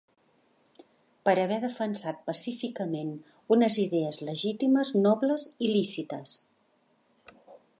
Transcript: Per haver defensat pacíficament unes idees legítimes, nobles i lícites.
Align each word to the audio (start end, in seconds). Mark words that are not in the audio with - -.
Per 1.27 1.33
haver 1.41 1.59
defensat 1.65 2.23
pacíficament 2.29 3.11
unes 3.57 3.77
idees 3.83 4.19
legítimes, 4.31 4.93
nobles 5.07 5.47
i 5.67 5.69
lícites. 5.77 6.35